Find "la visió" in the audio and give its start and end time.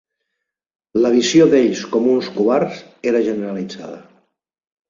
1.05-1.47